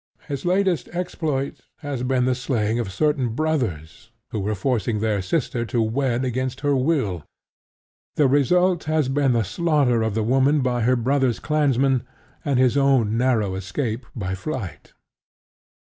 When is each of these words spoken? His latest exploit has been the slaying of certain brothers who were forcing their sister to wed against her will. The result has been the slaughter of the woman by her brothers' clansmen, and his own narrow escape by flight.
His 0.27 0.45
latest 0.45 0.87
exploit 0.87 1.59
has 1.81 2.01
been 2.01 2.25
the 2.25 2.33
slaying 2.33 2.79
of 2.79 2.91
certain 2.91 3.35
brothers 3.35 4.09
who 4.31 4.39
were 4.39 4.55
forcing 4.55 4.99
their 4.99 5.21
sister 5.21 5.63
to 5.67 5.79
wed 5.79 6.25
against 6.25 6.61
her 6.61 6.75
will. 6.75 7.23
The 8.15 8.27
result 8.27 8.85
has 8.85 9.09
been 9.09 9.33
the 9.33 9.43
slaughter 9.43 10.01
of 10.01 10.15
the 10.15 10.23
woman 10.23 10.61
by 10.61 10.81
her 10.81 10.95
brothers' 10.95 11.39
clansmen, 11.39 12.01
and 12.43 12.57
his 12.57 12.75
own 12.77 13.15
narrow 13.15 13.53
escape 13.53 14.07
by 14.15 14.33
flight. 14.33 14.93